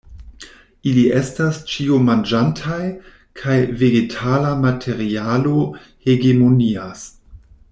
Ili 0.91 1.01
estas 1.17 1.59
ĉiomanĝantaj, 1.73 2.79
kaj 3.41 3.59
vegetala 3.83 4.55
materialo 4.65 5.55
hegemonias. 6.09 7.09